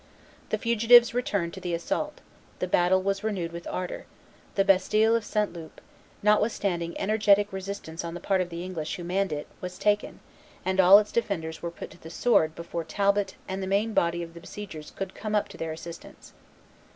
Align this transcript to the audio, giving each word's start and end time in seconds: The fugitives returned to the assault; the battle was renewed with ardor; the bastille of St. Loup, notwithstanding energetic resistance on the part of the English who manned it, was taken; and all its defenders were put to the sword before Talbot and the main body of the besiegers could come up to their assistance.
The 0.49 0.57
fugitives 0.57 1.13
returned 1.13 1.53
to 1.53 1.59
the 1.59 1.75
assault; 1.75 2.21
the 2.57 2.65
battle 2.67 3.03
was 3.03 3.23
renewed 3.23 3.51
with 3.51 3.67
ardor; 3.67 4.07
the 4.55 4.65
bastille 4.65 5.15
of 5.15 5.23
St. 5.23 5.53
Loup, 5.53 5.79
notwithstanding 6.23 6.99
energetic 6.99 7.53
resistance 7.53 8.03
on 8.03 8.15
the 8.15 8.19
part 8.19 8.41
of 8.41 8.49
the 8.49 8.63
English 8.63 8.95
who 8.95 9.03
manned 9.03 9.31
it, 9.31 9.45
was 9.61 9.77
taken; 9.77 10.19
and 10.65 10.79
all 10.79 10.97
its 10.97 11.11
defenders 11.11 11.61
were 11.61 11.69
put 11.69 11.91
to 11.91 12.01
the 12.01 12.09
sword 12.09 12.55
before 12.55 12.83
Talbot 12.83 13.35
and 13.47 13.61
the 13.61 13.67
main 13.67 13.93
body 13.93 14.23
of 14.23 14.33
the 14.33 14.41
besiegers 14.41 14.89
could 14.89 15.13
come 15.13 15.35
up 15.35 15.47
to 15.49 15.57
their 15.57 15.71
assistance. 15.71 16.33